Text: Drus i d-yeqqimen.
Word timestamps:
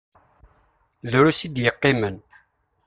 Drus 1.11 1.39
i 1.47 1.47
d-yeqqimen. 1.53 2.15